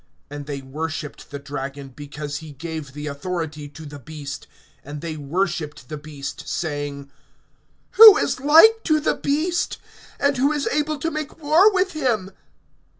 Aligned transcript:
(4)And 0.31 0.47
they 0.47 0.61
worshiped 0.63 1.29
the 1.29 1.37
dragon, 1.37 1.89
because 1.89 2.37
he 2.37 2.53
gave 2.53 2.93
the 2.93 3.05
authority 3.05 3.69
to 3.69 3.85
the 3.85 3.99
beast; 3.99 4.47
and 4.83 4.99
they 4.99 5.15
worshiped 5.15 5.89
the 5.89 5.97
beast, 5.97 6.49
saying: 6.49 7.11
Who 7.91 8.17
is 8.17 8.39
like 8.39 8.81
to 8.85 8.99
the 8.99 9.13
beast, 9.13 9.77
and 10.19 10.37
who 10.37 10.51
is 10.51 10.65
able 10.69 10.97
to 10.97 11.11
make 11.11 11.37
war 11.39 11.71
with 11.71 11.91
him? 11.91 12.31